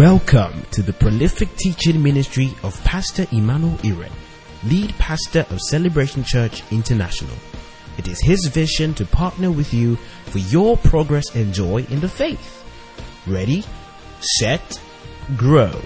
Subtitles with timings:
[0.00, 4.10] Welcome to the prolific teaching ministry of Pastor Emmanuel Iren,
[4.64, 7.36] lead pastor of Celebration Church International.
[7.98, 12.08] It is his vision to partner with you for your progress and joy in the
[12.08, 12.64] faith.
[13.26, 13.62] Ready,
[14.20, 14.80] set,
[15.36, 15.78] grow.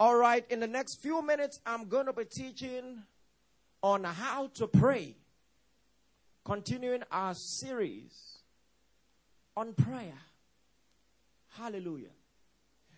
[0.00, 3.02] All right, in the next few minutes, I'm going to be teaching
[3.82, 5.16] on how to pray,
[6.46, 8.37] continuing our series
[9.58, 10.20] on prayer.
[11.56, 12.14] Hallelujah.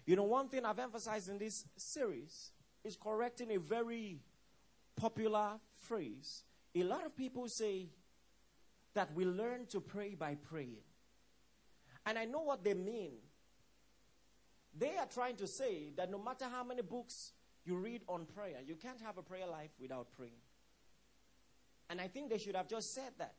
[0.04, 2.50] You know, one thing I've emphasized in this series
[2.84, 4.18] is correcting a very
[4.94, 6.42] popular phrase.
[6.74, 7.88] A lot of people say
[8.92, 10.84] that we learn to pray by praying.
[12.04, 13.12] And I know what they mean.
[14.76, 17.32] They are trying to say that no matter how many books
[17.64, 20.42] you read on prayer, you can't have a prayer life without praying.
[21.88, 23.36] And I think they should have just said that.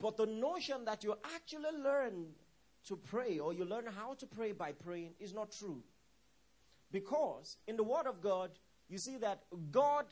[0.00, 2.28] But the notion that you actually learn
[2.86, 5.82] to pray or you learn how to pray by praying is not true.
[6.90, 8.50] Because in the Word of God,
[8.88, 10.06] you see that God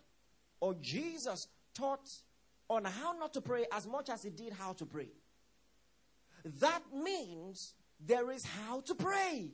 [0.60, 2.08] or Jesus taught
[2.68, 5.08] on how not to pray as much as He did how to pray.
[6.60, 9.52] That means there is how to pray.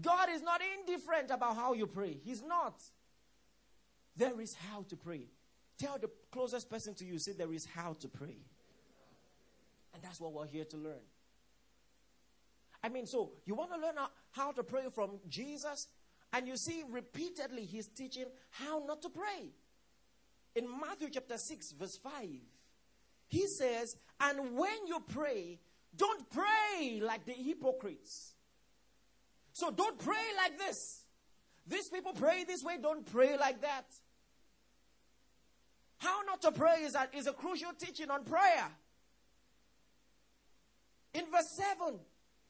[0.00, 2.18] God is not indifferent about how you pray.
[2.22, 2.82] He's not.
[4.16, 5.28] There is how to pray.
[5.80, 8.36] Tell the closest person to you, say, there is how to pray.
[9.94, 11.00] And that's what we're here to learn.
[12.84, 13.94] I mean, so you want to learn
[14.32, 15.88] how to pray from Jesus,
[16.34, 19.52] and you see repeatedly he's teaching how not to pray.
[20.54, 22.28] In Matthew chapter 6, verse 5,
[23.28, 25.60] he says, And when you pray,
[25.96, 28.34] don't pray like the hypocrites.
[29.54, 31.04] So don't pray like this.
[31.66, 33.86] These people pray this way, don't pray like that.
[36.00, 38.68] How not to pray is, a, is a crucial teaching on prayer.
[41.12, 41.98] In verse 7,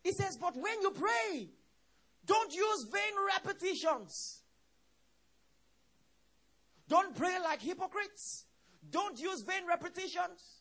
[0.04, 1.48] he says, But when you pray,
[2.24, 4.42] don't use vain repetitions.
[6.88, 8.44] Don't pray like hypocrites.
[8.88, 10.60] Don't use vain repetitions.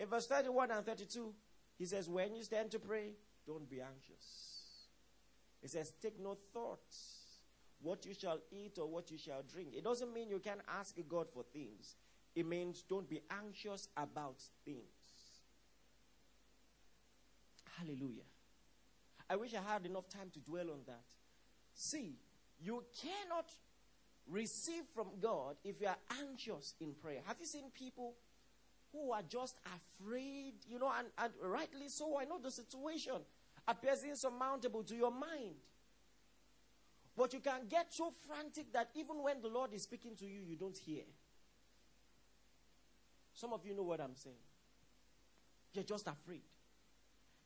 [0.00, 1.32] In verse 31 and 32,
[1.78, 3.12] he says, When you stand to pray,
[3.46, 4.24] don't be anxious.
[5.62, 6.80] He says, Take no thought
[7.82, 9.68] what you shall eat or what you shall drink.
[9.76, 11.96] It doesn't mean you can't ask God for things,
[12.34, 14.78] it means don't be anxious about things.
[17.78, 18.24] Hallelujah.
[19.28, 21.04] I wish I had enough time to dwell on that.
[21.72, 22.16] See,
[22.60, 23.48] you cannot
[24.28, 27.20] receive from God if you are anxious in prayer.
[27.26, 28.14] Have you seen people
[28.92, 32.18] who are just afraid, you know, and, and rightly so.
[32.18, 33.14] I know the situation
[33.66, 35.54] appears insurmountable to your mind.
[37.20, 40.40] But you can get so frantic that even when the Lord is speaking to you,
[40.40, 41.02] you don't hear.
[43.34, 44.36] Some of you know what I'm saying.
[45.74, 46.40] You're just afraid.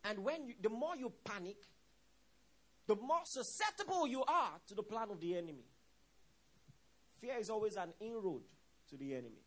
[0.05, 1.57] And when you, the more you panic,
[2.87, 5.67] the more susceptible you are to the plan of the enemy.
[7.21, 8.43] Fear is always an inroad
[8.91, 9.43] to the enemy.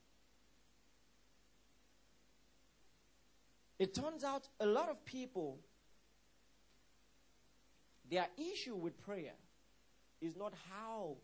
[3.80, 5.60] It turns out a lot of people,
[8.12, 9.32] their issue with prayer
[10.22, 11.18] is not how,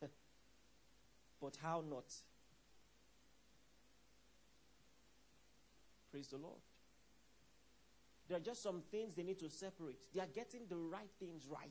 [1.40, 2.04] but how not.
[6.10, 6.60] Praise the Lord.
[8.28, 9.98] There are just some things they need to separate.
[10.14, 11.70] They are getting the right things right.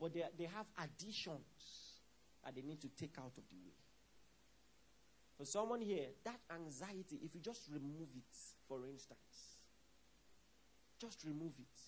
[0.00, 1.92] But they, they have additions
[2.44, 3.74] that they need to take out of the way.
[5.36, 8.36] For someone here, that anxiety, if you just remove it,
[8.68, 9.58] for instance,
[11.00, 11.80] just remove it,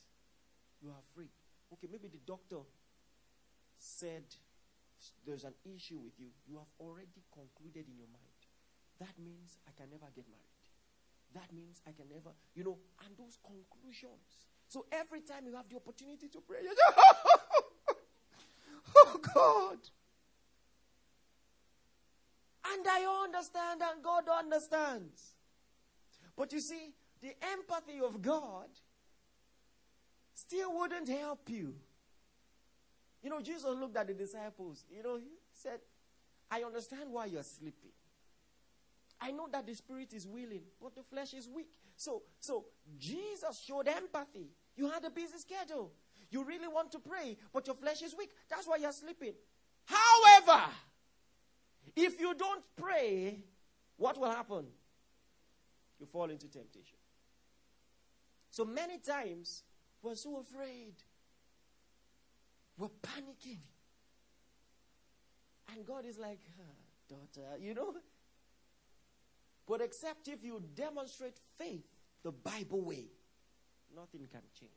[0.82, 1.30] you are free.
[1.74, 2.62] Okay, maybe the doctor
[3.78, 4.24] said
[5.26, 6.28] there's an issue with you.
[6.46, 8.40] You have already concluded in your mind.
[9.00, 10.64] That means I can never get married.
[11.34, 14.46] That means I can never, you know, and those conclusions.
[14.68, 16.70] So every time you have the opportunity to pray, you
[18.96, 19.78] oh God.
[22.72, 25.34] And I understand, and God understands.
[26.36, 28.68] But you see, the empathy of God
[30.46, 31.74] still wouldn't help you.
[33.22, 34.84] You know, Jesus looked at the disciples.
[34.94, 35.80] You know, he said,
[36.50, 37.90] I understand why you're sleeping.
[39.20, 41.70] I know that the spirit is willing, but the flesh is weak.
[41.96, 42.66] So, so
[42.98, 44.50] Jesus showed empathy.
[44.76, 45.90] You had a busy schedule.
[46.30, 48.30] You really want to pray, but your flesh is weak.
[48.50, 49.32] That's why you're sleeping.
[49.84, 50.64] However,
[51.96, 53.38] if you don't pray,
[53.96, 54.66] what will happen?
[55.98, 56.98] You fall into temptation.
[58.50, 59.62] So many times,
[60.04, 60.94] we're so afraid.
[62.76, 63.58] We're panicking.
[65.72, 66.40] And God is like,
[67.08, 67.94] daughter, you know,
[69.66, 71.86] But except if you demonstrate faith
[72.22, 73.06] the Bible way,
[73.96, 74.72] nothing can change.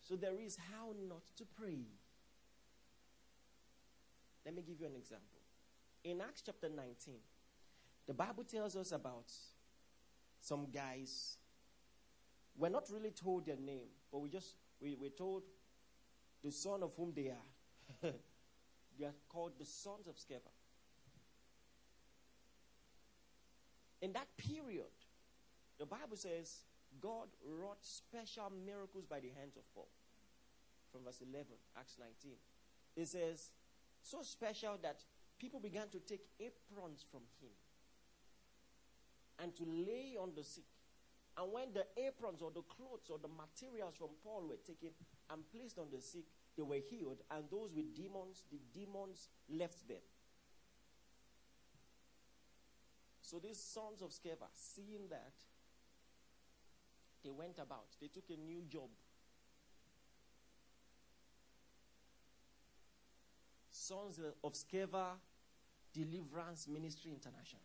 [0.00, 1.80] So there is how not to pray.
[4.44, 5.40] Let me give you an example.
[6.04, 7.14] In Acts chapter 19,
[8.06, 9.32] the Bible tells us about
[10.40, 11.38] some guys.
[12.56, 15.42] We're not really told their name, but we just we, we're told
[16.42, 18.02] the son of whom they are.
[18.98, 20.50] they are called the sons of Sceva.
[24.00, 24.90] In that period,
[25.78, 26.64] the Bible says
[27.00, 29.88] God wrought special miracles by the hands of Paul.
[30.90, 31.46] From verse 11,
[31.78, 32.36] Acts 19.
[32.96, 33.50] It says,
[34.02, 35.04] so special that
[35.38, 37.50] people began to take aprons from him
[39.38, 40.64] and to lay on the sick.
[41.36, 44.90] And when the aprons or the clothes or the materials from Paul were taken
[45.30, 46.26] and placed on the sick,
[46.56, 47.22] they were healed.
[47.30, 50.04] And those with demons, the demons left them.
[53.22, 55.32] So these sons of Sceva, seeing that,
[57.24, 57.96] they went about.
[58.00, 58.90] They took a new job.
[63.70, 65.12] Sons of Sceva
[65.94, 67.62] Deliverance Ministry International.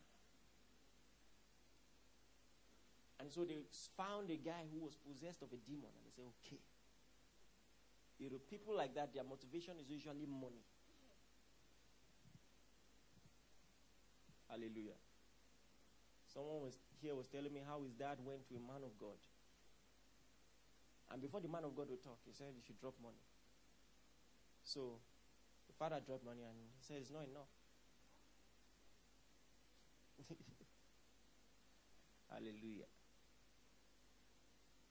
[3.20, 3.58] And so they
[3.96, 6.62] found a guy who was possessed of a demon, and they said, okay.
[8.18, 10.62] You know, people like that, their motivation is usually money.
[14.48, 14.98] Hallelujah.
[16.26, 19.18] Someone was here was telling me how his dad went to a man of God.
[21.10, 23.22] And before the man of God would talk, he said he should drop money.
[24.64, 24.98] So
[25.66, 27.48] the father dropped money and he said it's not enough.
[32.30, 32.90] Hallelujah.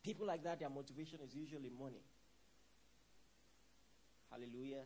[0.07, 2.01] People like that, their motivation is usually money.
[4.31, 4.83] Hallelujah.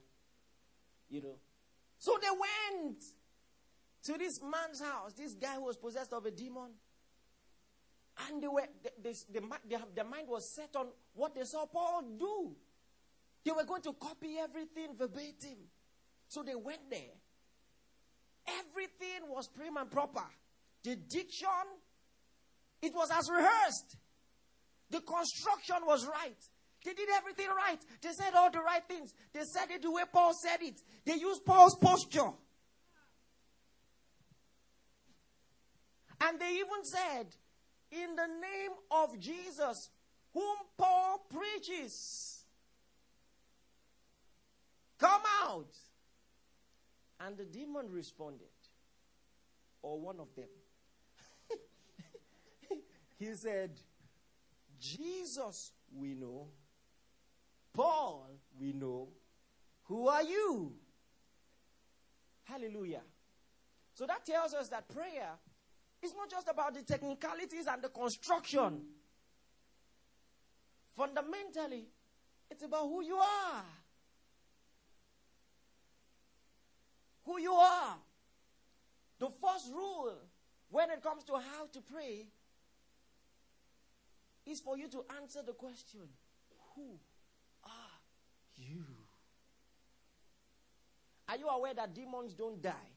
[1.11, 1.35] You know.
[1.99, 3.03] So they went
[4.05, 6.71] to this man's house, this guy who was possessed of a demon.
[8.27, 8.63] And they were,
[8.99, 9.39] they, they,
[9.69, 12.55] they, their mind was set on what they saw Paul do.
[13.45, 15.69] They were going to copy everything verbatim.
[16.29, 17.13] So they went there.
[18.47, 20.25] Everything was prim and proper.
[20.83, 21.47] The diction,
[22.81, 23.97] it was as rehearsed.
[24.91, 26.37] The construction was right.
[26.83, 27.79] They did everything right.
[28.01, 29.13] They said all the right things.
[29.33, 30.81] They said it the way Paul said it.
[31.05, 32.31] They used Paul's posture.
[36.21, 37.27] And they even said,
[37.91, 39.89] in the name of Jesus,
[40.33, 42.43] whom Paul preaches,
[44.99, 45.73] come out.
[47.19, 48.47] And the demon responded,
[49.83, 50.47] or one of them.
[53.19, 53.71] he said,
[54.81, 56.47] Jesus we know,
[57.73, 58.27] Paul
[58.59, 59.09] we know.
[59.83, 60.73] Who are you?
[62.43, 63.01] Hallelujah.
[63.93, 65.29] So that tells us that prayer
[66.01, 68.81] is not just about the technicalities and the construction.
[70.95, 71.85] Fundamentally,
[72.49, 73.63] it's about who you are.
[77.25, 77.97] Who you are.
[79.19, 80.17] The first rule
[80.69, 82.27] when it comes to how to pray
[84.51, 86.01] is for you to answer the question
[86.75, 86.99] Who
[87.63, 87.99] are
[88.57, 88.83] you?
[91.29, 92.91] Are you aware that demons don't die?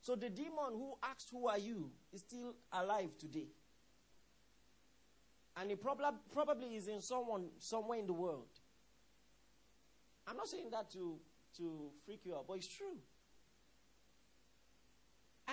[0.00, 1.90] So the demon who asked, Who are you?
[2.12, 3.46] is still alive today.
[5.56, 6.00] And he prob-
[6.32, 8.48] probably is in someone somewhere in the world.
[10.26, 11.18] I'm not saying that to,
[11.58, 12.96] to freak you out, but it's true.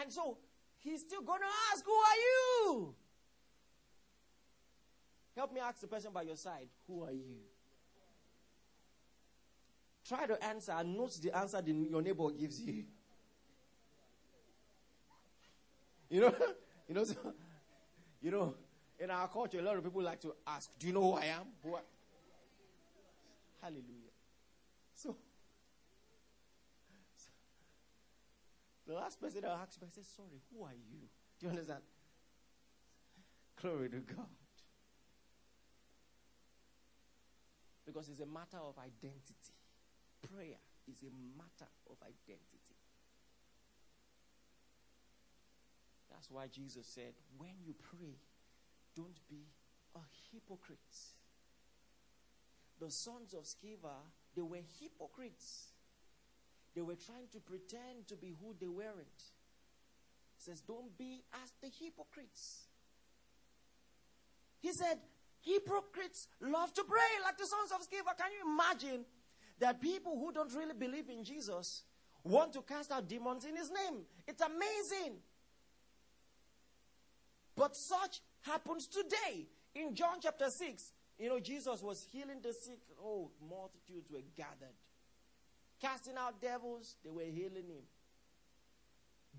[0.01, 0.37] And so
[0.79, 2.95] he's still going to ask, Who are you?
[5.39, 7.37] Help me ask the person by your side, Who are you?
[10.05, 12.83] Try to answer and note the answer the, your neighbor gives you.
[16.11, 16.33] You know,
[16.89, 17.15] you know, so,
[18.21, 18.55] you know,
[18.99, 21.25] in our culture, a lot of people like to ask, "Do you know who I
[21.25, 21.77] am?" Who?
[23.61, 24.15] Hallelujah.
[24.95, 25.15] So,
[27.15, 27.29] so,
[28.87, 31.07] the last person I asked, I said, "Sorry, who are you?"
[31.39, 31.81] Do you understand?
[33.61, 34.38] Glory to God.
[37.91, 39.57] Because it's a matter of identity.
[40.21, 42.77] Prayer is a matter of identity.
[46.11, 48.13] That's why Jesus said, when you pray,
[48.95, 49.47] don't be
[49.95, 49.99] a
[50.31, 50.77] hypocrite.
[52.79, 53.95] The sons of Sceva,
[54.35, 55.69] they were hypocrites.
[56.75, 59.23] They were trying to pretend to be who they weren't.
[60.37, 62.67] He says, don't be as the hypocrites.
[64.61, 64.99] He said,
[65.41, 68.17] hypocrites love to pray like the sons of Sceva.
[68.17, 69.05] Can you imagine
[69.59, 71.83] that people who don't really believe in Jesus
[72.23, 74.01] want to cast out demons in his name.
[74.27, 75.17] It's amazing.
[77.55, 79.47] But such happens today.
[79.75, 82.79] In John chapter 6, you know, Jesus was healing the sick.
[83.01, 84.75] Oh, multitudes were gathered.
[85.81, 87.83] Casting out devils, they were healing him.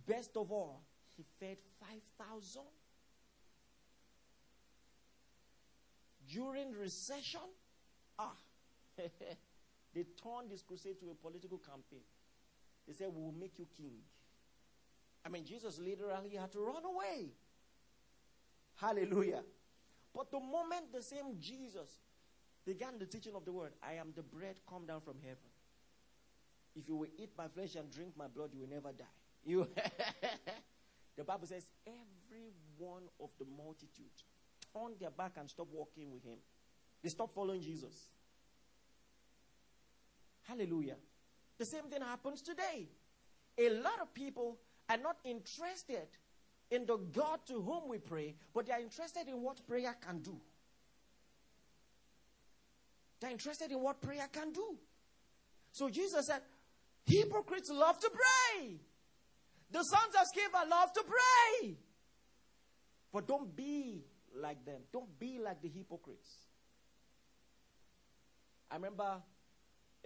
[0.07, 0.83] Best of all,
[1.16, 1.57] he fed
[2.19, 2.62] 5,000.
[6.33, 7.41] During recession,
[8.19, 8.37] ah,
[8.97, 12.05] they turned this crusade to a political campaign.
[12.87, 13.99] They said, We will make you king.
[15.25, 17.31] I mean, Jesus literally had to run away.
[18.77, 19.43] Hallelujah.
[20.15, 22.01] But the moment the same Jesus
[22.65, 25.51] began the teaching of the word, I am the bread come down from heaven.
[26.75, 29.05] If you will eat my flesh and drink my blood, you will never die.
[29.45, 29.67] You
[31.17, 34.07] the Bible says every one of the multitude
[34.75, 36.39] turned their back and stopped walking with him.
[37.03, 37.95] They stopped following Jesus.
[40.43, 40.97] Hallelujah.
[41.59, 42.89] The same thing happens today.
[43.59, 44.59] A lot of people
[44.89, 46.09] are not interested
[46.71, 50.19] in the God to whom we pray, but they are interested in what prayer can
[50.21, 50.37] do.
[53.21, 54.79] They're interested in what prayer can do.
[55.73, 56.41] So Jesus said,
[57.07, 58.77] Hypocrites love to pray.
[59.71, 61.77] The sons of Sceva love to pray.
[63.12, 64.81] But don't be like them.
[64.93, 66.47] Don't be like the hypocrites.
[68.71, 69.23] I remember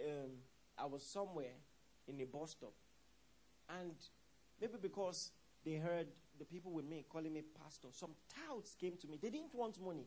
[0.01, 0.31] um,
[0.77, 1.53] I was somewhere
[2.07, 2.73] in a bus stop,
[3.69, 3.93] and
[4.59, 5.31] maybe because
[5.63, 8.11] they heard the people with me calling me pastor, some
[8.47, 9.17] touts came to me.
[9.21, 10.05] They didn't want money.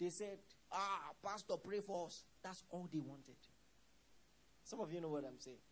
[0.00, 0.38] They said,
[0.72, 2.24] Ah, Pastor, pray for us.
[2.42, 3.36] That's all they wanted.
[4.64, 5.62] Some of you know what I'm saying.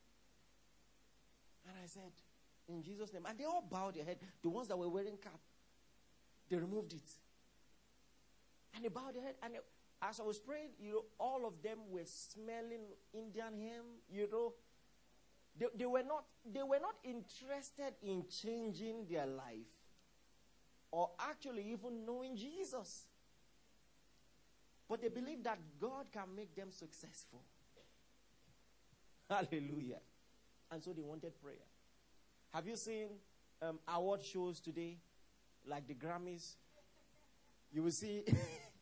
[1.66, 2.12] And I said,
[2.68, 3.26] In Jesus' name.
[3.28, 4.18] And they all bowed their head.
[4.42, 5.40] The ones that were wearing cap,
[6.52, 7.11] they removed it.
[8.75, 9.37] And they bowed their head.
[9.42, 9.54] And
[10.02, 14.52] as I was praying, you know, all of them were smelling Indian hemp, you know.
[15.59, 19.73] They, they, were not, they were not interested in changing their life
[20.90, 23.06] or actually even knowing Jesus.
[24.88, 27.40] But they believe that God can make them successful.
[29.30, 30.00] Hallelujah.
[30.71, 31.64] And so they wanted prayer.
[32.52, 33.09] Have you seen
[33.62, 34.99] um, award shows today,
[35.66, 36.54] like the Grammys?
[37.73, 38.25] You will see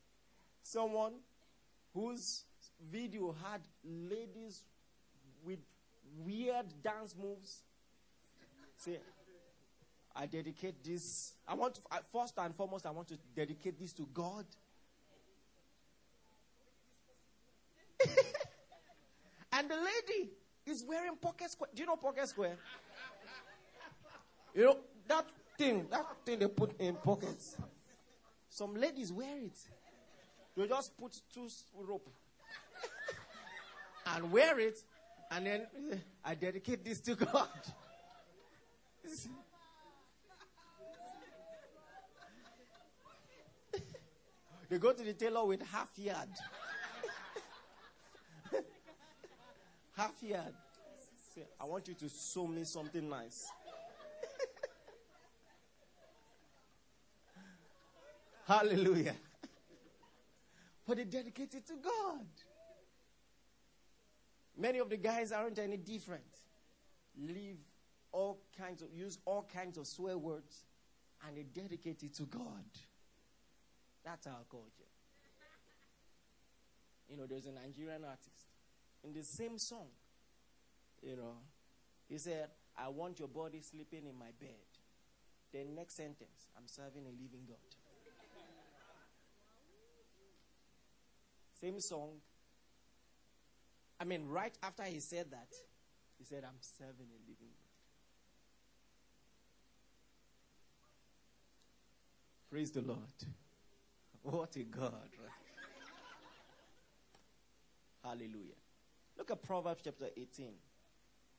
[0.63, 1.13] someone
[1.93, 2.43] whose
[2.81, 4.63] video had ladies
[5.43, 5.59] with
[6.17, 7.61] weird dance moves.
[8.77, 8.99] Say,
[10.15, 11.33] I dedicate this.
[11.47, 14.45] I want to, first and foremost, I want to dedicate this to God.
[19.53, 20.31] and the lady
[20.65, 21.69] is wearing pocket square.
[21.73, 22.57] Do you know pocket square?
[24.53, 25.25] You know that
[25.61, 27.55] thing, that thing they put in pockets.
[28.49, 29.59] Some ladies wear it.
[30.57, 32.09] They just put two rope
[34.07, 34.77] and wear it,
[35.29, 37.47] and then eh, I dedicate this to God.
[44.69, 46.29] they go to the tailor with half yard.
[49.95, 50.55] half yard.
[51.59, 53.51] I want you to sew me something nice.
[58.51, 59.15] Hallelujah.
[60.87, 62.25] But they dedicated to God.
[64.57, 66.23] Many of the guys aren't any different.
[67.17, 67.57] Live
[68.11, 70.65] all kinds of use all kinds of swear words
[71.25, 72.71] and they dedicate it to God.
[74.03, 74.91] That's our culture.
[77.07, 78.47] You know, there's a Nigerian artist
[79.03, 79.87] in the same song,
[81.01, 81.35] you know,
[82.07, 84.49] he said, I want your body sleeping in my bed.
[85.51, 87.80] The next sentence, I'm serving a living God.
[91.61, 92.13] Same song.
[93.99, 95.49] I mean, right after he said that,
[96.17, 97.71] he said, I'm serving a living God.
[102.49, 102.99] Praise the Lord.
[104.23, 105.31] What a God, right?
[108.03, 108.57] Hallelujah.
[109.17, 110.47] Look at Proverbs chapter 18.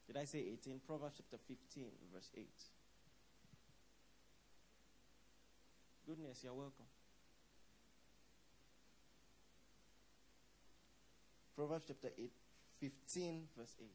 [0.06, 0.80] Did I say 18?
[0.86, 2.46] Proverbs chapter 15, verse 8.
[6.06, 6.91] Goodness, you're welcome.
[11.56, 12.30] Proverbs chapter 8,
[12.80, 13.86] 15, verse 8.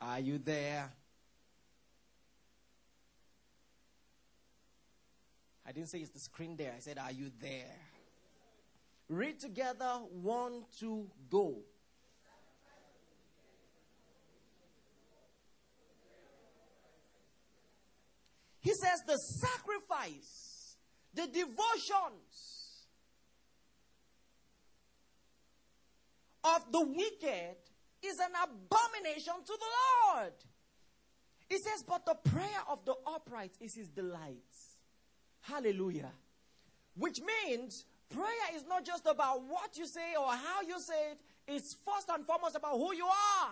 [0.00, 0.90] Are you there?
[5.64, 6.72] I didn't say it's the screen there.
[6.76, 7.76] I said, Are you there?
[9.08, 11.56] Read together one, two, go.
[18.60, 20.51] He says the sacrifice,
[21.14, 22.86] the devotions
[26.44, 27.56] of the wicked
[28.02, 30.32] is an abomination to the Lord.
[31.48, 34.42] He says, But the prayer of the upright is his delight.
[35.42, 36.12] Hallelujah.
[36.96, 41.18] Which means prayer is not just about what you say or how you say it,
[41.46, 43.50] it's first and foremost about who you are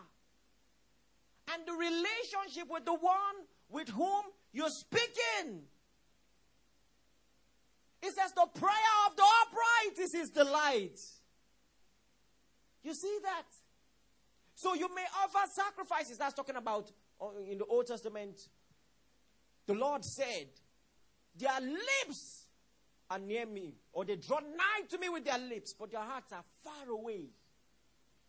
[1.53, 3.37] and the relationship with the one
[3.69, 5.63] with whom you're speaking.
[8.03, 10.99] It says, The prayer of the upright is his delight.
[12.83, 13.47] You see that?
[14.55, 16.19] So you may offer sacrifices.
[16.19, 16.91] That's talking about
[17.21, 18.41] uh, in the Old Testament.
[19.67, 20.49] The Lord said,
[21.37, 22.47] Their lips
[23.11, 26.33] are near me, or they draw nigh to me with their lips, but their hearts
[26.33, 27.27] are far away.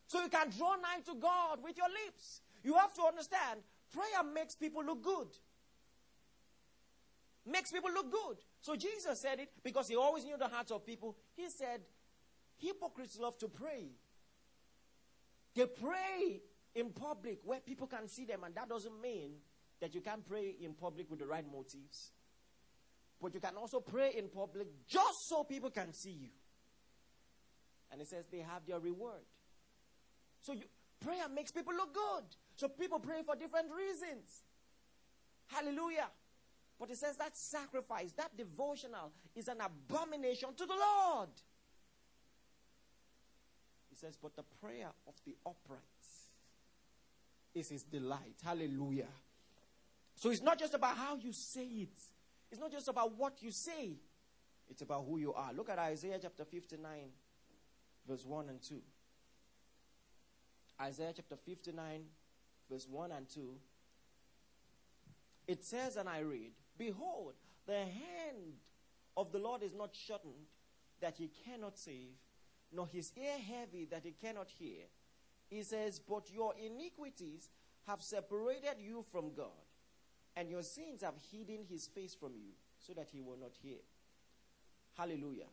[0.07, 2.41] So you can draw nigh to God with your lips.
[2.63, 3.61] You have to understand,
[3.93, 5.27] prayer makes people look good.
[7.45, 8.37] Makes people look good.
[8.61, 11.17] So Jesus said it because he always knew the hearts of people.
[11.35, 11.81] He said,
[12.57, 13.89] Hypocrites love to pray.
[15.55, 16.41] They pray
[16.75, 19.31] in public where people can see them, and that doesn't mean
[19.81, 22.11] that you can't pray in public with the right motives.
[23.19, 26.29] But you can also pray in public just so people can see you.
[27.91, 29.25] And it says they have their reward.
[30.41, 30.63] So you,
[31.03, 32.23] prayer makes people look good.
[32.55, 34.43] So people pray for different reasons.
[35.47, 36.07] Hallelujah.
[36.81, 41.29] But it says that sacrifice, that devotional, is an abomination to the Lord.
[43.91, 45.79] He says, but the prayer of the upright
[47.53, 48.37] is his delight.
[48.43, 49.09] Hallelujah.
[50.15, 51.99] So it's not just about how you say it,
[52.51, 53.91] it's not just about what you say,
[54.67, 55.53] it's about who you are.
[55.53, 56.89] Look at Isaiah chapter 59,
[58.07, 58.81] verse 1 and 2.
[60.81, 62.05] Isaiah chapter 59,
[62.71, 63.53] verse 1 and 2.
[65.47, 67.33] It says, and I read, Behold,
[67.67, 68.57] the hand
[69.15, 70.47] of the Lord is not shortened
[70.99, 72.17] that he cannot save,
[72.73, 74.85] nor his ear heavy that he cannot hear.
[75.47, 77.51] He says, But your iniquities
[77.85, 79.67] have separated you from God,
[80.35, 83.77] and your sins have hidden his face from you, so that he will not hear.
[84.97, 85.51] Hallelujah.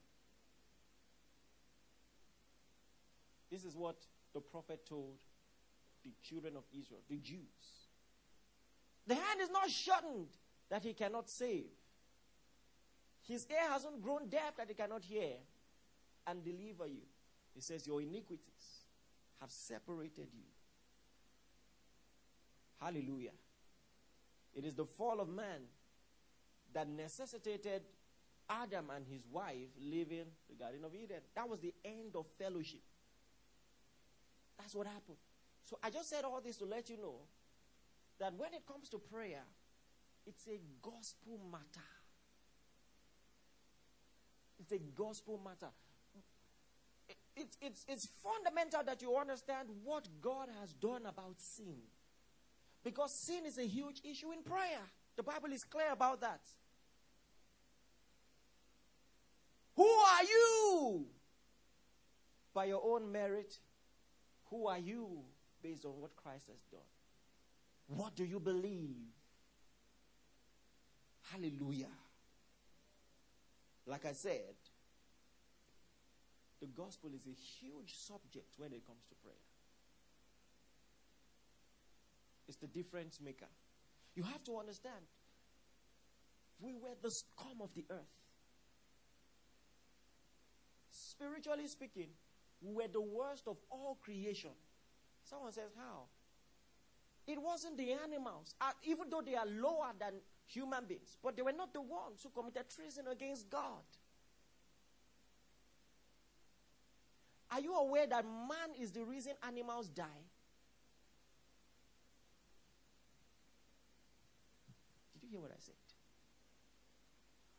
[3.51, 3.97] This is what
[4.33, 5.19] the prophet told
[6.05, 7.89] the children of Israel, the Jews.
[9.07, 10.29] The hand is not shortened
[10.71, 11.67] that he cannot save.
[13.27, 15.35] His ear hasn't grown deaf that he cannot hear
[16.27, 17.03] and deliver you.
[17.55, 18.87] He says, Your iniquities
[19.41, 20.45] have separated you.
[22.81, 23.33] Hallelujah.
[24.55, 25.63] It is the fall of man
[26.73, 27.83] that necessitated
[28.49, 31.19] Adam and his wife leaving the Garden of Eden.
[31.35, 32.81] That was the end of fellowship.
[34.59, 35.19] That's what happened.
[35.65, 37.17] So I just said all this to let you know
[38.19, 39.43] that when it comes to prayer,
[40.29, 41.87] it's a gospel matter.
[44.61, 45.73] It's a gospel matter.
[47.35, 51.79] It's, it's, it's fundamental that you understand what God has done about sin.
[52.85, 54.83] Because sin is a huge issue in prayer.
[55.17, 56.41] The Bible is clear about that.
[59.77, 61.07] Who are you?
[62.53, 63.57] By your own merit,
[64.51, 65.21] who are you
[65.63, 66.81] based on what Christ has done?
[67.87, 69.18] What do you believe?
[71.33, 71.87] Hallelujah.
[73.87, 74.55] Like I said,
[76.61, 79.35] the gospel is a huge subject when it comes to prayer.
[82.49, 83.49] It's the difference maker.
[84.15, 85.05] You have to understand,
[86.61, 88.19] we were the scum of the earth.
[90.91, 92.09] Spiritually speaking,
[92.61, 94.51] we were the worst of all creation.
[95.23, 96.05] Someone says, How?
[97.27, 100.15] It wasn't the animals, uh, even though they are lower than
[100.49, 103.85] human beings, but they were not the ones who committed treason against God.
[107.51, 110.05] Are you aware that man is the reason animals die?
[115.15, 115.75] Did you hear what I said?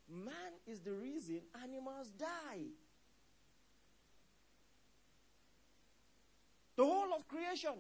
[0.10, 2.66] Man is the reason animals die.
[6.76, 7.74] The whole of creation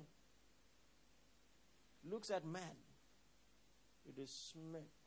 [2.09, 2.61] looks at man
[4.05, 4.98] with a smirk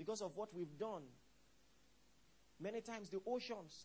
[0.00, 1.02] because of what we've done.
[2.58, 3.84] Many times the oceans,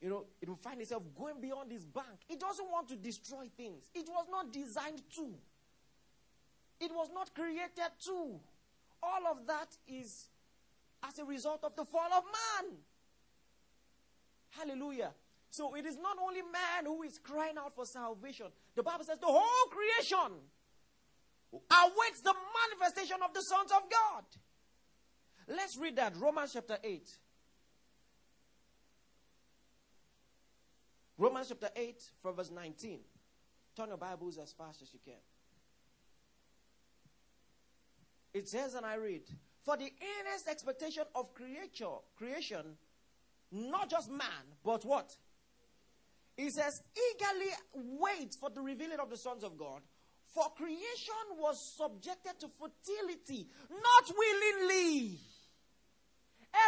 [0.00, 2.24] you know, it will find itself going beyond this bank.
[2.30, 3.90] It doesn't want to destroy things.
[3.94, 5.28] It was not designed to.
[6.80, 8.40] It was not created to.
[9.02, 10.30] All of that is
[11.06, 12.72] as a result of the fall of man.
[14.52, 15.10] Hallelujah.
[15.50, 18.46] So it is not only man who is crying out for salvation.
[18.74, 20.32] The Bible says the whole creation
[21.52, 24.24] awaits the manifestation of the sons of God.
[25.48, 26.16] Let's read that.
[26.16, 27.08] Romans chapter 8.
[31.18, 32.98] Romans chapter 8, from verse 19.
[33.76, 35.14] Turn your Bibles as fast as you can.
[38.34, 39.22] It says, and I read,
[39.64, 42.76] For the earnest expectation of creature, creation,
[43.52, 45.14] not just man, but what?
[46.36, 47.52] He says, eagerly
[48.00, 49.82] waits for the revealing of the sons of God.
[50.34, 55.18] For creation was subjected to fertility, not willingly.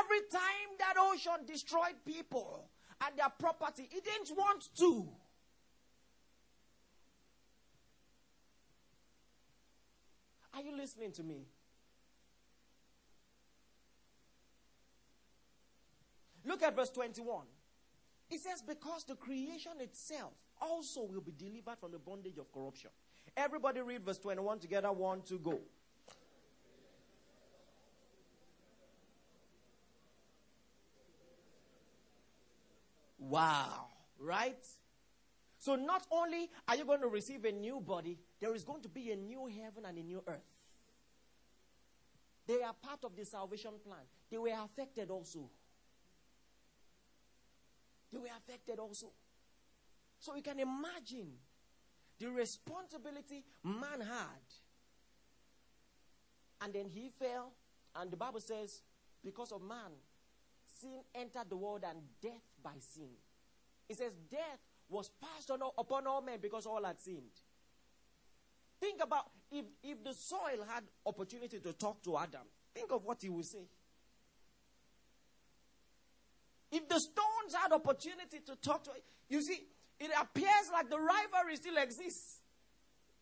[0.00, 2.68] Every time that ocean destroyed people
[3.04, 5.08] and their property, it didn't want to.
[10.54, 11.46] Are you listening to me?
[16.44, 17.42] Look at verse 21.
[18.30, 22.90] It says, Because the creation itself also will be delivered from the bondage of corruption.
[23.36, 24.92] Everybody read verse 21 together.
[24.92, 25.60] One, two, go.
[33.28, 33.86] Wow.
[34.18, 34.64] Right?
[35.58, 38.88] So, not only are you going to receive a new body, there is going to
[38.88, 40.44] be a new heaven and a new earth.
[42.46, 44.04] They are part of the salvation plan.
[44.30, 45.48] They were affected also.
[48.12, 49.06] They were affected also.
[50.18, 51.32] So you can imagine
[52.18, 54.44] the responsibility man had.
[56.60, 57.52] And then he fell,
[57.96, 58.82] and the Bible says,
[59.24, 59.92] because of man,
[60.84, 63.08] sin entered the world and death by sin.
[63.88, 67.40] It says, death was passed on upon all men because all had sinned.
[68.80, 72.42] Think about if, if the soil had opportunity to talk to Adam,
[72.74, 73.66] think of what he would say.
[76.70, 78.90] If the stones had opportunity to talk to
[79.28, 79.60] you see,
[79.98, 82.40] it appears like the rivalry still exists.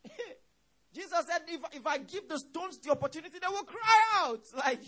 [0.94, 3.78] Jesus said, if, if I give the stones the opportunity, they will cry
[4.16, 4.40] out.
[4.56, 4.80] Like,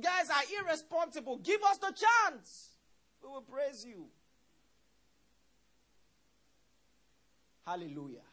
[0.00, 1.38] guys are irresponsible.
[1.38, 2.70] Give us the chance.
[3.22, 4.06] We will praise you.
[7.66, 8.26] Hallelujah.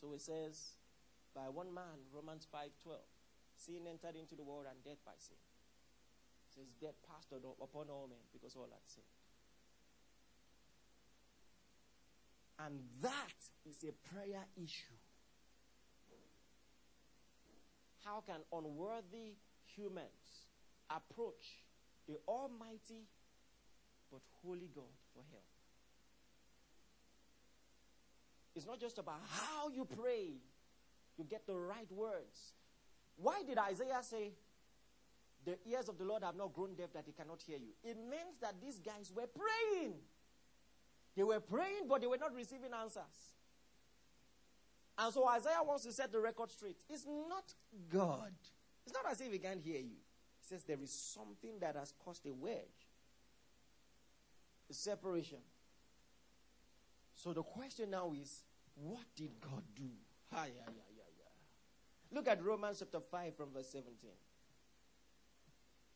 [0.00, 0.72] So it says,
[1.34, 2.98] by one man, Romans 5:12,
[3.56, 5.36] sin entered into the world and death by sin.
[6.48, 9.06] It says death passed upon all men because all had sinned.
[12.58, 14.98] And that is a prayer issue.
[18.04, 19.36] How can unworthy
[19.78, 20.48] humans
[20.90, 21.64] approach
[22.08, 23.06] the Almighty
[24.10, 25.44] but Holy God for help?
[28.54, 30.30] It's not just about how you pray,
[31.16, 32.54] you get the right words.
[33.16, 34.32] Why did Isaiah say,
[35.44, 37.74] The ears of the Lord have not grown deaf that they cannot hear you?
[37.84, 39.94] It means that these guys were praying.
[41.16, 43.32] They were praying, but they were not receiving answers.
[44.96, 46.78] And so Isaiah wants to set the record straight.
[46.88, 47.54] It's not
[47.88, 48.32] God.
[48.88, 49.98] It's not as if he can't hear you.
[50.40, 52.88] He says there is something that has caused a wedge,
[54.70, 55.40] a separation.
[57.14, 58.44] So the question now is
[58.76, 59.90] what did God do?
[60.32, 63.92] Hi, hi, hi, hi, Look at Romans chapter 5 from verse 17.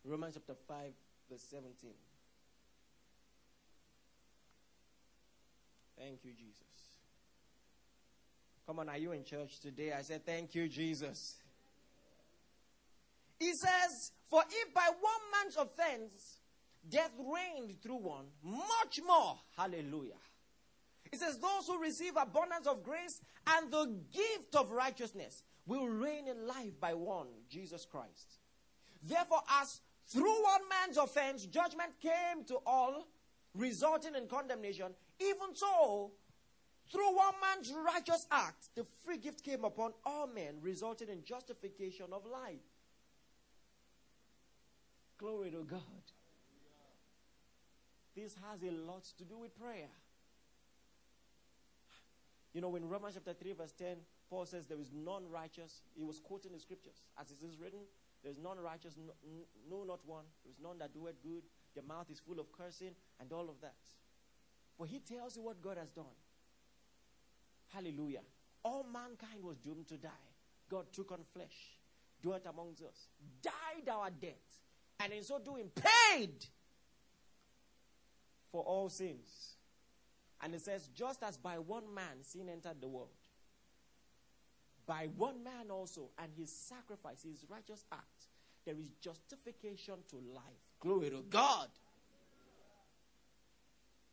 [0.05, 0.93] Romans chapter 5,
[1.31, 1.93] verse 17.
[5.99, 6.61] Thank you, Jesus.
[8.67, 9.95] Come on, are you in church today?
[9.95, 11.37] I said, Thank you, Jesus.
[13.43, 16.39] He says, For if by one man's offense
[16.89, 20.23] death reigned through one, much more, hallelujah,
[21.11, 26.29] He says, Those who receive abundance of grace and the gift of righteousness will reign
[26.29, 28.39] in life by one, Jesus Christ.
[29.03, 33.09] Therefore, as through one man's offense, judgment came to all,
[33.57, 36.13] resulting in condemnation, even so,
[36.93, 42.07] through one man's righteous act, the free gift came upon all men, resulting in justification
[42.13, 42.61] of life.
[45.23, 46.03] Glory to God.
[48.17, 49.89] This has a lot to do with prayer.
[52.53, 55.83] You know, in Romans chapter 3, verse 10, Paul says there is none righteous.
[55.95, 57.03] He was quoting the scriptures.
[57.21, 57.79] As it is written,
[58.25, 59.13] there is none righteous, no,
[59.71, 60.25] no, not one.
[60.43, 61.45] There is none that doeth good.
[61.77, 63.79] The mouth is full of cursing and all of that.
[64.77, 66.19] But he tells you what God has done.
[67.73, 68.23] Hallelujah.
[68.65, 70.11] All mankind was doomed to die.
[70.69, 71.79] God took on flesh,
[72.21, 73.07] dwelt amongst us,
[73.41, 74.62] died our death,
[75.03, 76.47] and in so doing paid
[78.51, 79.57] for all sins.
[80.43, 83.09] And it says, just as by one man sin entered the world,
[84.87, 88.27] by one man also, and his sacrifice, his righteous act,
[88.65, 90.43] there is justification to life.
[90.81, 91.69] Glory to God.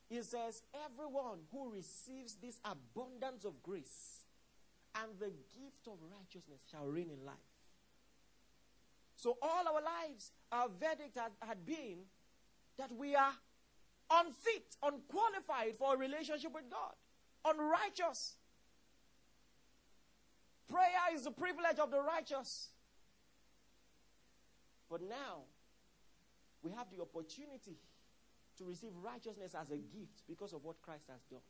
[0.08, 4.25] He says, everyone who receives this abundance of grace
[4.95, 7.36] and the gift of righteousness shall reign in life.
[9.19, 12.08] So, all our lives, our verdict had, had been
[12.77, 13.34] that we are
[14.10, 16.95] unfit, unqualified for a relationship with God,
[17.43, 18.38] unrighteous.
[20.69, 22.69] Prayer is the privilege of the righteous.
[24.89, 25.43] But now,
[26.63, 27.75] we have the opportunity
[28.58, 31.41] to receive righteousness as a gift because of what Christ has done.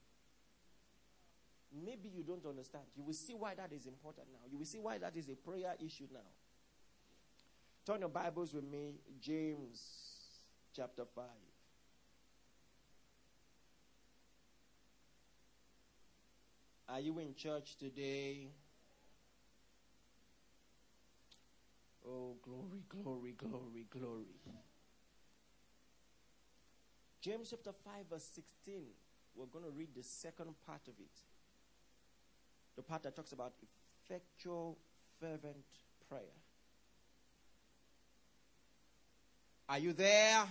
[1.85, 2.85] Maybe you don't understand.
[2.97, 4.39] You will see why that is important now.
[4.49, 6.25] You will see why that is a prayer issue now.
[7.89, 9.81] Turn your Bibles with me, James
[10.75, 11.25] chapter 5.
[16.87, 18.49] Are you in church today?
[22.07, 24.37] Oh, glory, glory, glory, glory.
[27.21, 28.83] James chapter 5, verse 16.
[29.33, 31.23] We're going to read the second part of it.
[32.75, 33.53] The part that talks about
[34.05, 34.77] effectual,
[35.19, 35.65] fervent
[36.07, 36.48] prayer.
[39.69, 40.43] Are you there?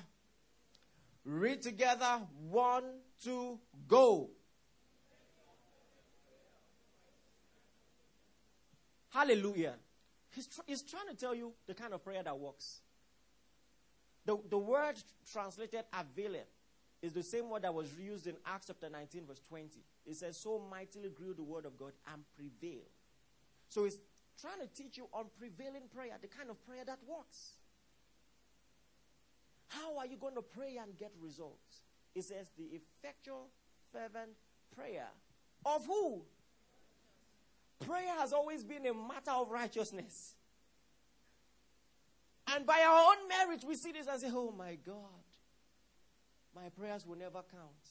[1.25, 2.21] Read together.
[2.49, 2.85] One,
[3.23, 4.31] two, go.
[9.11, 9.75] Hallelujah.
[10.31, 12.81] He's, tr- he's trying to tell you the kind of prayer that works.
[14.25, 14.95] The, the word
[15.33, 16.47] translated availeth
[17.03, 19.81] is the same word that was used in Acts chapter 19, verse 20.
[20.07, 22.87] It says, So mightily grew the word of God and prevailed.
[23.69, 23.99] So he's
[24.41, 27.55] trying to teach you on prevailing prayer, the kind of prayer that works.
[29.69, 31.83] How are you going to pray and get results?
[32.15, 33.49] It says, The effectual,
[33.93, 34.31] fervent
[34.75, 35.09] prayer
[35.65, 36.23] of who?
[37.87, 40.35] Prayer has always been a matter of righteousness.
[42.55, 44.97] And by our own merit, we see this and say, Oh my God,
[46.55, 47.89] my prayers will never count.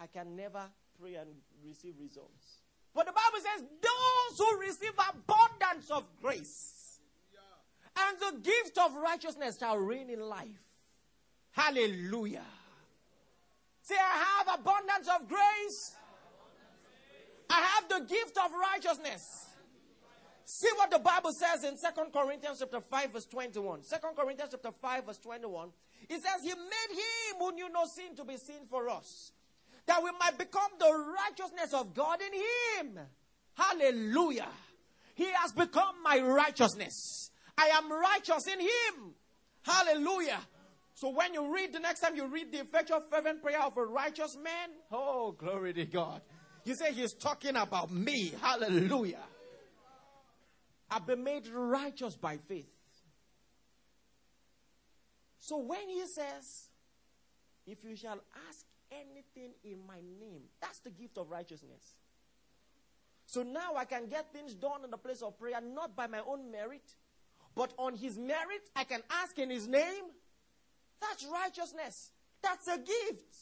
[0.00, 0.62] I can never
[1.00, 1.30] pray and
[1.66, 2.62] receive results.
[2.94, 6.77] But the Bible says, Those who receive abundance of grace
[8.00, 10.48] and the gift of righteousness shall reign in life.
[11.52, 12.44] Hallelujah.
[13.82, 15.96] Say, I have abundance of grace
[17.50, 19.46] I have the gift of righteousness.
[20.44, 23.80] See what the Bible says in Second Corinthians chapter 5, verse 21.
[23.80, 25.68] 2 Corinthians chapter 5, verse 21.
[26.08, 29.32] It says, He made him who knew no sin to be sin for us,
[29.86, 32.98] that we might become the righteousness of God in him.
[33.54, 34.48] Hallelujah.
[35.14, 37.30] He has become my righteousness.
[37.58, 39.14] I am righteous in him.
[39.62, 40.38] Hallelujah.
[40.94, 43.84] So when you read the next time you read the effectual fervent prayer of a
[43.84, 46.22] righteous man, oh glory to God.
[46.64, 48.32] You say he's talking about me.
[48.40, 49.22] Hallelujah.
[50.90, 52.70] I've been made righteous by faith.
[55.40, 56.68] So when he says,
[57.66, 61.94] if you shall ask anything in my name, that's the gift of righteousness.
[63.26, 66.20] So now I can get things done in the place of prayer, not by my
[66.26, 66.82] own merit,
[67.58, 70.04] but on his merit, I can ask in his name.
[71.00, 72.12] That's righteousness.
[72.40, 73.34] That's a gift.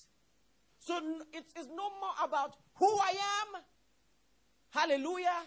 [0.79, 0.99] So
[1.35, 3.63] it is no more about who I am.
[4.71, 5.43] Hallelujah.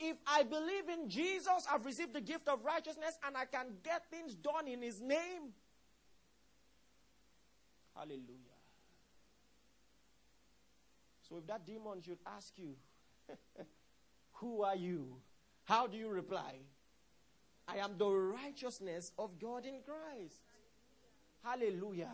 [0.00, 4.10] If I believe in Jesus, I've received the gift of righteousness and I can get
[4.10, 5.52] things done in His name.
[7.94, 8.58] Hallelujah.
[11.28, 12.74] So if that demon should ask you,
[14.40, 15.16] Who are you?
[15.64, 16.54] How do you reply?
[17.70, 20.42] I am the righteousness of God in Christ.
[21.44, 22.10] Hallelujah.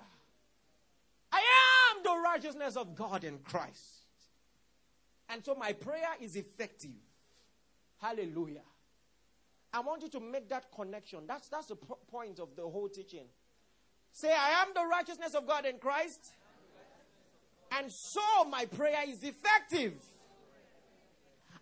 [1.33, 4.05] I am the righteousness of God in Christ.
[5.29, 6.91] And so my prayer is effective.
[8.01, 8.63] Hallelujah.
[9.73, 11.21] I want you to make that connection.
[11.27, 13.25] That's, that's the point of the whole teaching.
[14.13, 16.33] Say, I am the righteousness of God in Christ.
[17.73, 19.95] And so my prayer is effective.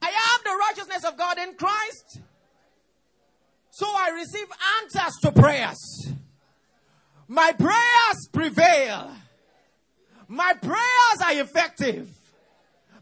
[0.02, 2.20] I am the righteousness of God in Christ.
[3.74, 4.46] So I receive
[4.82, 6.08] answers to prayers.
[7.26, 9.10] My prayers prevail.
[10.28, 12.08] My prayers are effective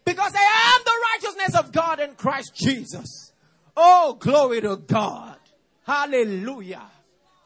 [0.02, 3.34] because I am the righteousness of God in Christ Jesus.
[3.76, 5.36] Oh, glory to God.
[5.86, 6.86] Hallelujah.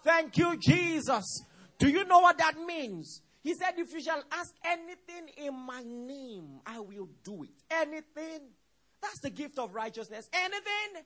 [0.04, 1.42] Thank you, Jesus.
[1.78, 3.22] Do you know what that means?
[3.42, 7.50] He said, If you shall ask anything in my name, I will do it.
[7.72, 8.50] Anything.
[9.02, 10.28] That's the gift of righteousness.
[10.32, 11.02] Anything.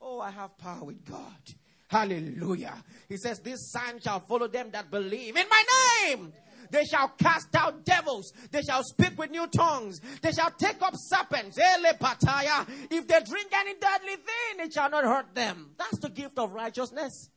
[0.00, 1.54] Oh, I have power with God.
[1.88, 2.74] Hallelujah.
[3.08, 5.64] He says, This sign shall follow them that believe in my
[6.06, 6.32] name.
[6.70, 8.32] They shall cast out devils.
[8.52, 10.00] They shall speak with new tongues.
[10.22, 11.58] They shall take up serpents.
[11.60, 15.74] If they drink any deadly thing, it shall not hurt them.
[15.76, 17.28] That's the gift of righteousness.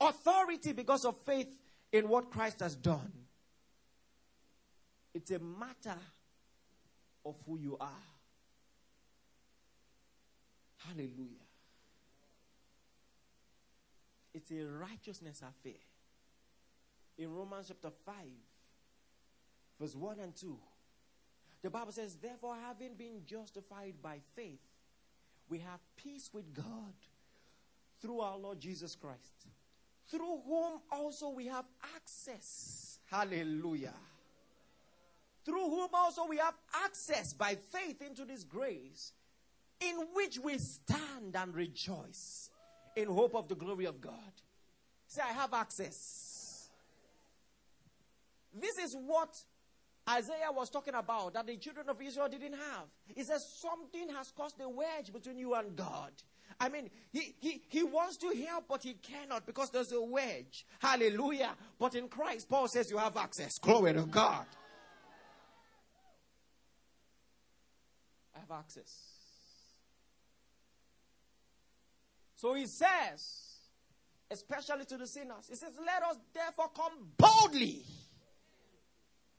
[0.00, 1.54] Authority because of faith
[1.92, 3.12] in what Christ has done.
[5.12, 5.98] It's a matter
[7.24, 7.90] of who you are.
[10.88, 11.44] Hallelujah.
[14.34, 15.80] It's a righteousness affair.
[17.16, 18.14] in Romans chapter 5,
[19.80, 20.58] verse 1 and 2.
[21.62, 24.60] The Bible says, Therefore, having been justified by faith,
[25.48, 26.94] we have peace with God
[28.02, 29.46] through our Lord Jesus Christ,
[30.10, 32.98] through whom also we have access.
[33.10, 33.94] Hallelujah.
[35.44, 39.12] Through whom also we have access by faith into this grace,
[39.80, 42.50] in which we stand and rejoice
[42.96, 44.32] in hope of the glory of God.
[45.06, 46.70] Say, I have access.
[48.52, 49.34] This is what
[50.08, 52.86] Isaiah was talking about that the children of Israel didn't have.
[53.14, 56.12] He says something has caused a wedge between you and God.
[56.60, 60.66] I mean, he, he, he wants to help, but he cannot because there's a wedge.
[60.78, 61.56] Hallelujah.
[61.80, 63.58] But in Christ, Paul says you have access.
[63.58, 64.46] Glory to God.
[68.36, 69.13] I have access.
[72.36, 73.44] So he says,
[74.30, 77.84] especially to the sinners, he says, Let us therefore come boldly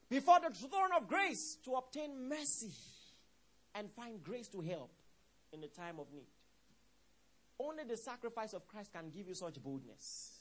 [0.08, 2.72] before the throne of grace to obtain mercy
[3.74, 4.90] and find grace to help
[5.52, 6.28] in the time of need.
[7.58, 10.32] Only the sacrifice of Christ can give you such boldness.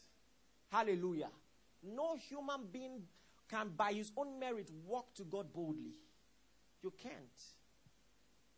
[0.71, 1.29] Hallelujah.
[1.83, 3.03] No human being
[3.49, 5.93] can, by his own merit, walk to God boldly.
[6.81, 7.13] You can't.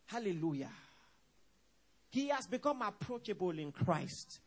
[0.05, 0.71] Hallelujah.
[2.09, 4.39] He has become approachable in Christ.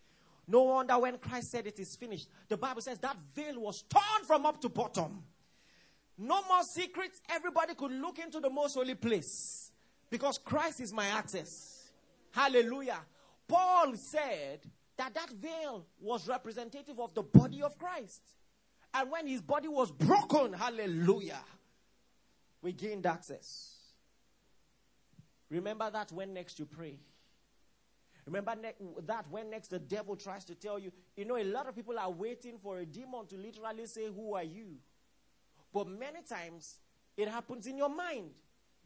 [0.46, 4.25] No wonder when Christ said it is finished, the Bible says that veil was torn
[4.27, 5.23] from up to bottom.
[6.18, 7.20] No more secrets.
[7.31, 9.70] Everybody could look into the most holy place
[10.11, 11.90] because Christ is my access.
[12.33, 12.99] Hallelujah.
[13.49, 14.61] Paul said
[14.96, 18.20] that that veil was representative of the body of Christ.
[18.92, 21.40] And when his body was broken, hallelujah,
[22.61, 23.77] we gained access.
[25.49, 26.99] Remember that when next you pray.
[28.31, 28.55] Remember
[29.07, 31.99] that when next the devil tries to tell you, you know, a lot of people
[31.99, 34.77] are waiting for a demon to literally say, Who are you?
[35.73, 36.79] But many times
[37.16, 38.31] it happens in your mind.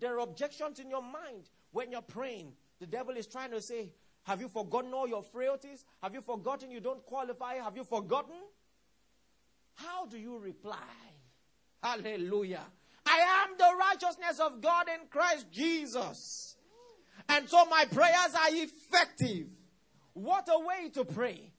[0.01, 2.53] There are objections in your mind when you're praying.
[2.81, 5.85] The devil is trying to say, Have you forgotten all your frailties?
[6.03, 7.57] Have you forgotten you don't qualify?
[7.57, 8.37] Have you forgotten?
[9.75, 10.79] How do you reply?
[11.83, 12.65] Hallelujah.
[13.05, 16.54] I am the righteousness of God in Christ Jesus.
[17.29, 19.49] And so my prayers are effective.
[20.13, 21.53] What a way to pray.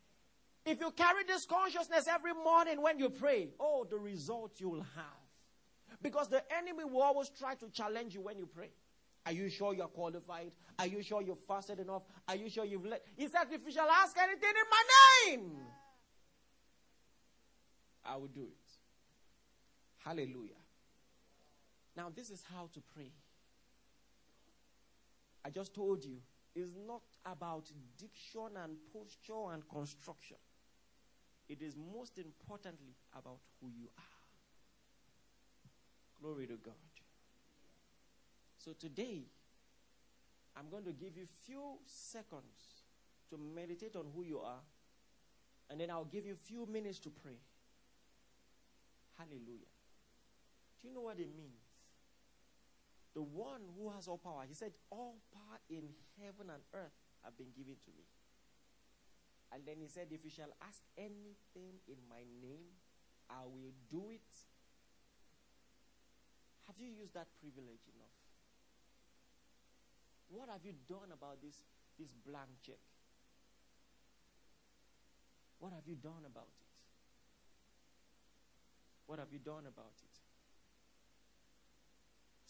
[0.65, 5.99] If you carry this consciousness every morning when you pray, oh, the result you'll have.
[6.01, 8.71] Because the enemy will always try to challenge you when you pray.
[9.25, 10.51] Are you sure you're qualified?
[10.77, 12.03] Are you sure you've fasted enough?
[12.27, 13.03] Are you sure you've let?
[13.15, 14.83] He said, if you shall ask anything in my
[15.37, 15.51] name,
[18.05, 18.71] I will do it.
[20.03, 20.61] Hallelujah.
[21.97, 23.11] Now, this is how to pray.
[25.45, 26.17] I just told you,
[26.55, 30.37] it's not about diction and posture and construction.
[31.47, 34.03] It is most importantly about who you are.
[36.19, 36.73] Glory to God.
[38.57, 39.25] So today,
[40.57, 42.81] I'm going to give you few seconds
[43.29, 44.61] to meditate on who you are,
[45.69, 47.37] and then I'll give you a few minutes to pray.
[49.19, 49.69] Hallelujah.
[50.81, 51.64] Do you know what it means?
[53.15, 54.43] The one who has all power.
[54.47, 55.87] He said, All power in
[56.19, 56.91] heaven and earth
[57.23, 58.03] have been given to me.
[59.53, 62.75] And then he said, If you shall ask anything in my name,
[63.29, 64.27] I will do it.
[66.67, 68.19] Have you used that privilege enough?
[70.27, 71.63] What have you done about this,
[71.97, 72.81] this blank check?
[75.59, 76.67] What have you done about it?
[79.05, 80.14] What have you done about it?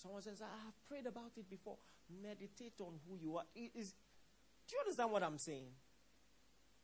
[0.05, 1.77] Someone says, I have prayed about it before.
[2.21, 3.45] Meditate on who you are.
[3.55, 5.69] Do you understand what I'm saying?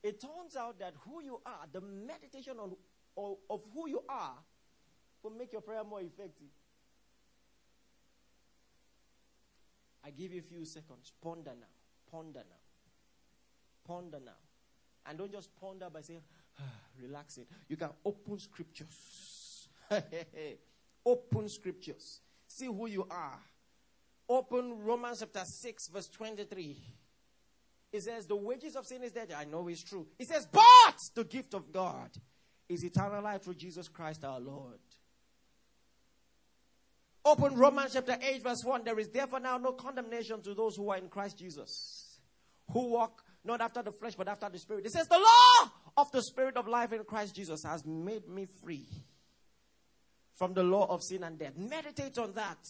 [0.01, 2.71] It turns out that who you are, the meditation on,
[3.15, 4.33] of, of who you are,
[5.21, 6.47] will make your prayer more effective.
[10.03, 11.13] I give you a few seconds.
[11.21, 11.67] Ponder now.
[12.09, 12.55] Ponder now.
[13.85, 14.31] Ponder now.
[15.05, 16.21] And don't just ponder by saying,
[16.59, 16.63] ah,
[16.99, 17.47] relax it.
[17.69, 19.67] You can open scriptures.
[21.05, 22.21] open scriptures.
[22.57, 23.39] See who you are.
[24.27, 26.77] Open Romans chapter 6, verse 23.
[27.91, 29.33] It says, The wages of sin is death.
[29.37, 30.07] I know it's true.
[30.19, 32.09] It says, But the gift of God
[32.69, 34.79] is eternal life through Jesus Christ our Lord.
[37.23, 38.83] Open Romans chapter 8, verse 1.
[38.83, 42.19] There is therefore now no condemnation to those who are in Christ Jesus,
[42.71, 44.85] who walk not after the flesh, but after the Spirit.
[44.85, 48.47] It says, The law of the Spirit of life in Christ Jesus has made me
[48.63, 48.87] free
[50.35, 51.53] from the law of sin and death.
[51.57, 52.67] Meditate on that.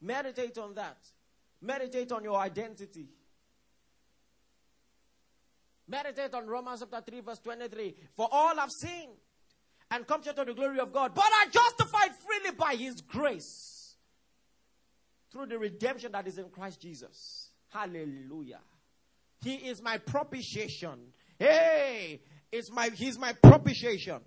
[0.00, 0.98] Meditate on that.
[1.60, 3.08] Meditate on your identity.
[5.88, 7.94] Meditate on Romans chapter 3, verse 23.
[8.16, 9.12] For all have sinned
[9.90, 13.94] and come short of the glory of God, but are justified freely by his grace
[15.30, 17.50] through the redemption that is in Christ Jesus.
[17.68, 18.60] Hallelujah.
[19.42, 21.12] He is my propitiation.
[21.38, 22.20] Hey,
[22.50, 24.20] it's my he's my propitiation.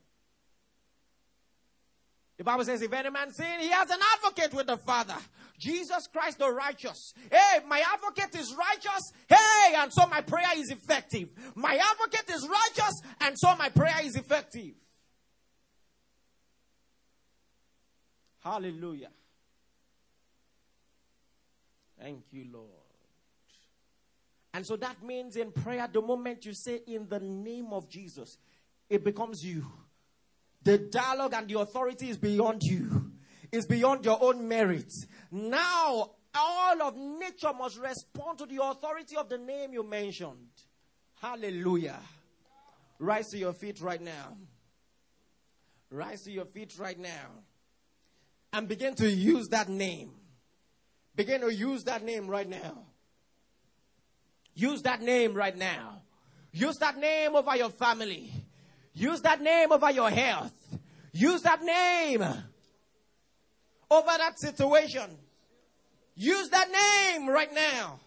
[2.40, 5.18] The Bible says, if any man sin, he has an advocate with the Father.
[5.60, 7.14] Jesus Christ the righteous.
[7.30, 9.12] Hey, my advocate is righteous.
[9.28, 11.34] Hey, and so my prayer is effective.
[11.54, 14.72] My advocate is righteous, and so my prayer is effective.
[18.40, 19.10] Hallelujah.
[22.00, 22.70] Thank you, Lord.
[24.54, 28.38] And so that means in prayer, the moment you say in the name of Jesus,
[28.90, 29.66] it becomes you.
[30.64, 33.12] The dialogue and the authority is beyond you,
[33.51, 34.91] it's beyond your own merit.
[35.32, 40.49] Now, all of nature must respond to the authority of the name you mentioned.
[41.22, 41.99] Hallelujah.
[42.99, 44.38] Rise to your feet right now.
[45.89, 47.30] Rise to your feet right now.
[48.53, 50.12] And begin to use that name.
[51.16, 52.84] Begin to use that name right now.
[54.53, 56.01] Use that name right now.
[56.51, 58.32] Use that name over your family.
[59.00, 60.52] Use that name over your health.
[61.14, 62.22] Use that name
[63.89, 65.18] over that situation.
[66.16, 68.02] Use that name right now.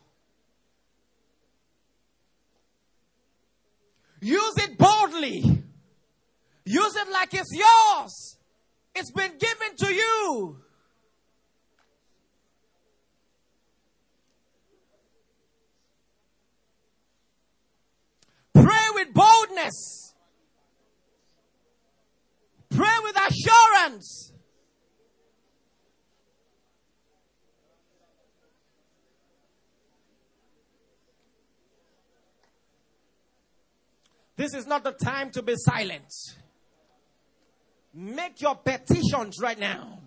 [4.20, 5.62] Use it boldly.
[6.66, 8.36] Use it like it's yours.
[8.94, 10.58] It's been given to you.
[18.52, 20.11] Pray with boldness.
[22.74, 24.32] Pray with assurance.
[34.36, 36.10] This is not the time to be silent.
[37.94, 40.00] Make your petitions right now.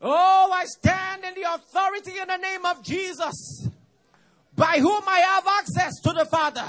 [0.00, 3.68] Oh, I stand in the authority in the name of Jesus,
[4.56, 6.66] by whom I have access to the Father.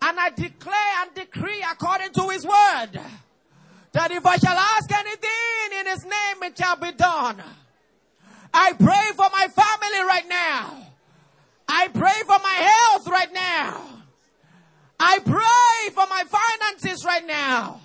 [0.00, 3.00] And I declare and decree according to his word
[3.92, 7.42] that if I shall ask anything in his name, it shall be done.
[8.52, 10.86] I pray for my family right now.
[11.68, 13.80] I pray for my health right now.
[15.00, 17.80] I pray for my finances right now.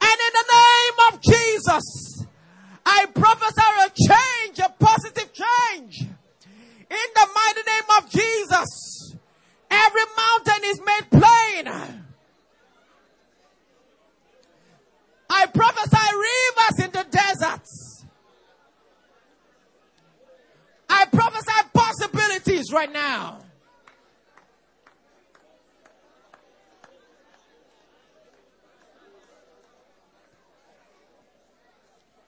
[0.00, 2.26] And in the name of Jesus,
[2.84, 6.02] I prophesy a change, a positive change.
[6.02, 8.91] In the mighty name of Jesus.
[9.72, 12.02] Every mountain is made plain.
[15.30, 18.04] I prophesy rivers in the deserts.
[20.90, 23.38] I prophesy possibilities right now.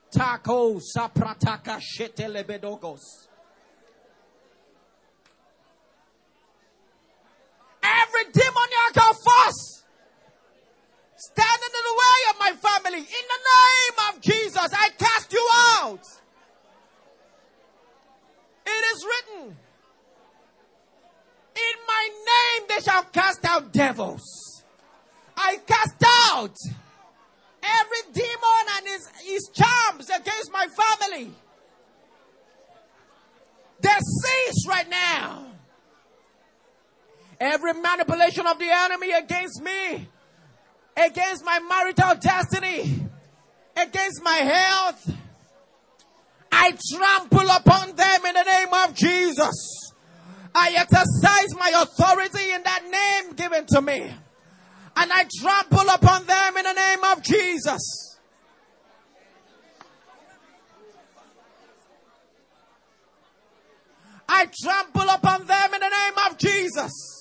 [0.09, 3.27] Taco saprataka shetelebedogos.
[7.85, 9.83] Every demoniacal force
[11.17, 15.49] standing in the way of my family, in the name of Jesus, I cast you
[15.79, 16.01] out.
[18.65, 19.55] It is written,
[21.55, 24.63] In my name they shall cast out devils.
[25.37, 26.55] I cast out
[27.61, 31.31] every demon and his, his charms against my family.
[33.81, 35.54] They cease right now.
[37.39, 40.07] Every manipulation of the enemy against me,
[40.95, 43.07] against my marital destiny,
[43.75, 45.11] against my health,
[46.51, 49.91] I trample upon them in the name of Jesus.
[50.53, 54.09] I exercise my authority in that name given to me.
[54.97, 58.17] And I trample upon them in the name of Jesus.
[64.29, 67.14] I trample upon them in the name of Jesus.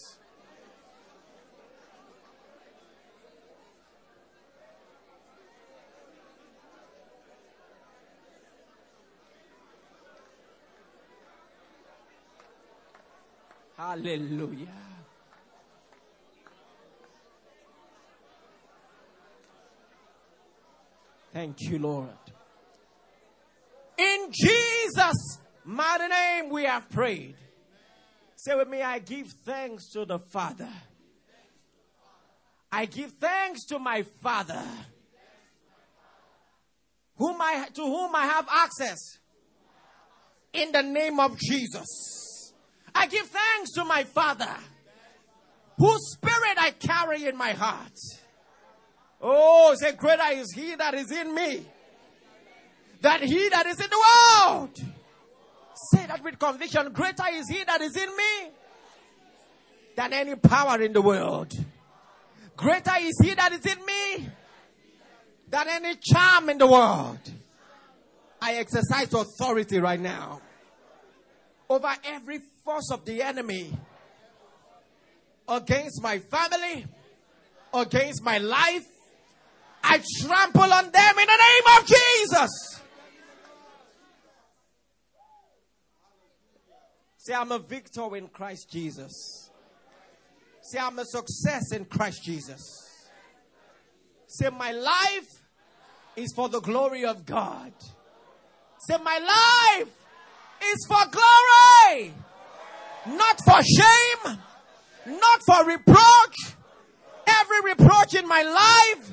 [13.87, 14.66] Hallelujah.
[21.35, 22.09] Thank you, Lord.
[23.99, 27.37] In Jesus' mighty name we have prayed.
[28.37, 30.70] Say with me, I give thanks to the Father.
[32.72, 34.62] I give thanks to my Father,
[37.16, 39.18] whom I, to whom I have access
[40.55, 42.24] in the name of Jesus.
[42.95, 44.55] I give thanks to my Father
[45.78, 47.99] whose spirit I carry in my heart.
[49.20, 51.66] Oh, say, greater is he that is in me
[53.01, 54.05] than he that is in the
[54.47, 54.80] world.
[55.90, 56.92] Say that with conviction.
[56.92, 58.51] Greater is he that is in me
[59.97, 61.53] than any power in the world.
[62.57, 64.28] Greater is he that is in me
[65.49, 67.18] than any charm in the world.
[68.40, 70.40] I exercise authority right now
[71.68, 73.70] over every force of the enemy
[75.46, 76.86] against my family,
[77.74, 78.86] against my life.
[79.82, 82.80] I trample on them in the name of Jesus.
[87.18, 89.50] Say, I'm a victor in Christ Jesus.
[90.62, 92.60] Say, I'm a success in Christ Jesus.
[94.26, 95.28] Say, my life
[96.16, 97.72] is for the glory of God.
[98.78, 99.88] Say, my life
[100.64, 102.14] is for glory,
[103.07, 104.38] not for shame,
[105.07, 106.55] not for reproach.
[107.26, 109.11] Every reproach in my life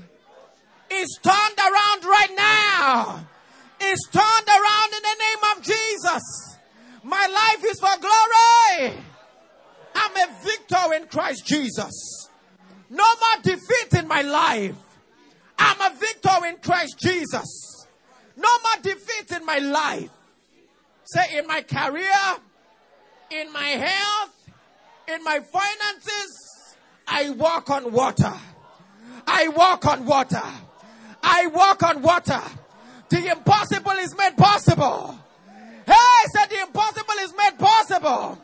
[0.91, 3.25] is turned around right now.
[3.83, 6.57] Is turned around in the name of Jesus.
[7.03, 8.93] My life is for glory.
[9.95, 12.29] I'm a victor in Christ Jesus.
[12.89, 14.75] No more defeat in my life.
[15.57, 17.87] I'm a victor in Christ Jesus.
[18.35, 20.09] No more defeat in my life.
[21.05, 22.37] Say, in my career,
[23.31, 24.49] in my health,
[25.07, 26.75] in my finances,
[27.07, 28.33] I walk on water.
[29.25, 30.43] I walk on water.
[31.23, 32.41] I walk on water.
[33.09, 35.17] The impossible is made possible.
[35.85, 38.41] Hey, said the impossible is made possible.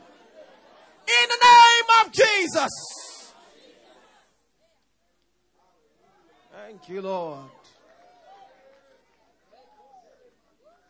[1.08, 3.34] In the name of Jesus.
[6.52, 7.46] Thank you, Lord.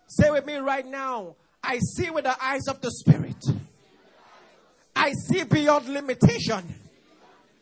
[0.07, 1.35] Say with me right now
[1.67, 3.35] I see with the eyes of the Spirit.
[4.97, 6.63] I see beyond limitation.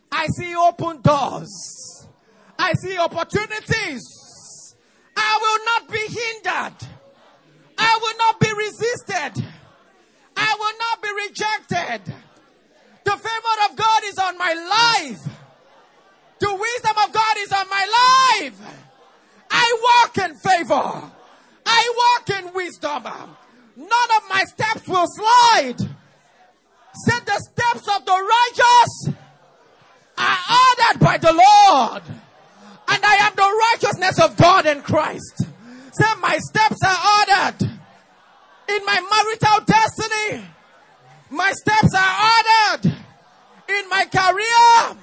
[0.09, 2.07] I see open doors.
[2.57, 4.75] I see opportunities.
[5.17, 6.89] I will not be hindered.
[7.77, 9.45] I will not be resisted.
[10.37, 12.15] I will not be rejected.
[13.03, 15.27] The favor of God is on my life.
[16.39, 18.59] The wisdom of God is on my life.
[19.51, 21.11] I walk in favor.
[21.65, 23.03] I walk in wisdom.
[23.75, 25.94] None of my steps will slide.
[27.03, 29.15] Said the steps of the righteous
[30.17, 32.03] are ordered by the Lord.
[32.87, 35.39] And I am the righteousness of God in Christ.
[35.91, 37.63] Say my steps are ordered
[38.69, 40.45] in my marital destiny.
[41.29, 42.93] My steps are ordered
[43.67, 44.97] in my career.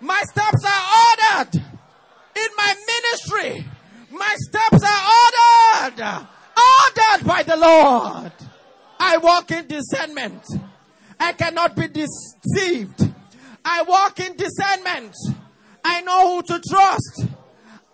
[0.00, 3.66] My steps are ordered in my ministry.
[4.10, 6.26] My steps are ordered
[6.56, 8.32] ordered by the Lord.
[8.98, 10.44] I walk in discernment.
[11.18, 13.12] I cannot be deceived.
[13.64, 15.14] I walk in discernment.
[15.84, 17.26] I know who to trust.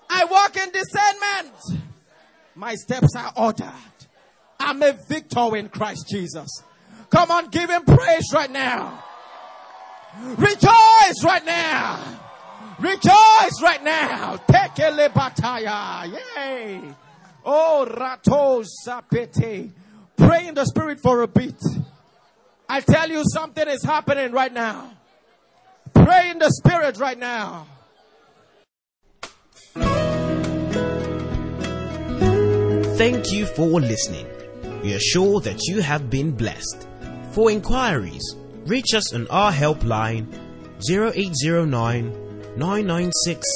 [0.09, 1.83] I walk in discernment.
[2.55, 3.73] My steps are ordered.
[4.61, 6.63] I'm a victor in Christ Jesus.
[7.11, 9.03] Come on, give him praise right now.
[10.37, 12.21] Rejoice right now.
[12.79, 14.37] Rejoice right now.
[14.49, 14.91] Take a.
[16.37, 16.81] Yay.
[17.45, 19.71] Oh, rato sapete.
[20.17, 21.61] Pray in the spirit for a bit.
[22.73, 24.93] I tell you something is happening right now.
[25.93, 27.67] Pray in the spirit right now.
[32.97, 34.27] Thank you for listening.
[34.83, 36.89] We are sure that you have been blessed.
[37.33, 38.25] For inquiries,
[38.65, 40.33] reach us on our helpline
[40.91, 42.11] 0809
[42.57, 43.47] 996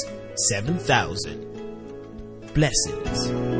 [0.50, 2.52] 7000.
[2.52, 3.55] Blessings.